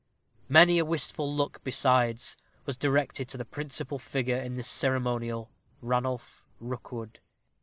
[0.49, 6.43] Many a wistful look, besides, was directed to the principal figure in this ceremonial, Ranulph
[6.59, 7.19] Rookwood.